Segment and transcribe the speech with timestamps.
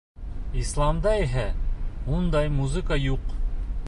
[0.61, 1.45] Исламда иһә
[2.17, 3.33] ундай музыка юҡ.